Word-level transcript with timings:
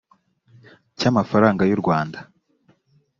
cy 0.97 1.05
amafaranga 1.11 1.63
y 1.65 1.73
u 1.75 1.79
rwanda 1.81 2.19